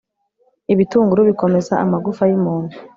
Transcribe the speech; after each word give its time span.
ibitunguru 0.73 1.21
bikomeza 1.29 1.73
amagufa 1.83 2.23
y'umuntu 2.31 2.73